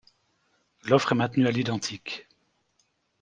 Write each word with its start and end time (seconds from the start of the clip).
L'offre 0.85 1.11
est 1.11 1.15
maintenue 1.15 1.45
à 1.45 1.51
l'identique. 1.51 2.27